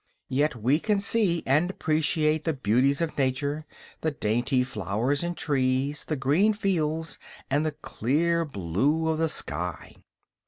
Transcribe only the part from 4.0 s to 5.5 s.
the dainty flowers and